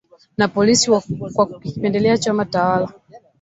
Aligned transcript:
na 0.37 0.47
polisi 0.47 0.91
kwa 1.35 1.45
kukipendelea 1.45 2.17
chama 2.17 2.45
tawala 2.45 2.93